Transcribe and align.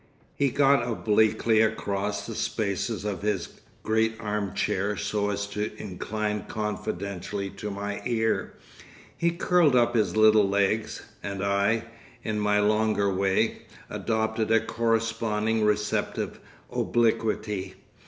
He 0.33 0.49
got 0.49 0.87
obliquely 0.87 1.61
across 1.61 2.25
the 2.25 2.33
spaces 2.33 3.05
of 3.05 3.21
his 3.21 3.49
great 3.83 4.19
armchair 4.19 4.97
so 4.97 5.29
as 5.29 5.45
to 5.49 5.71
incline 5.79 6.45
confidentially 6.47 7.51
to 7.51 7.69
my 7.69 8.01
ear, 8.03 8.55
he 9.15 9.29
curled 9.29 9.75
up 9.75 9.93
his 9.93 10.17
little 10.17 10.49
legs, 10.49 11.03
and 11.21 11.43
I, 11.43 11.83
in 12.23 12.39
my 12.39 12.59
longer 12.59 13.13
way, 13.13 13.67
adopted 13.91 14.49
a 14.49 14.59
corresponding 14.59 15.63
receptive 15.63 16.39
obliquity. 16.71 17.75